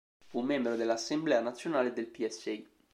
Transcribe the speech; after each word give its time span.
Fu 0.25 0.39
membro 0.41 0.75
dell'assemblea 0.75 1.41
nazionale 1.41 1.93
del 1.93 2.07
Psi. 2.07 2.67